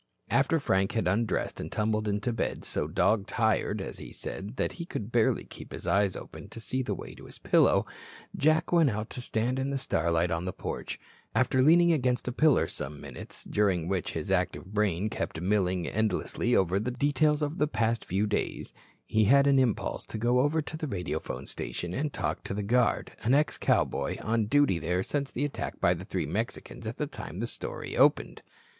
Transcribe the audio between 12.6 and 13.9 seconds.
some minutes, during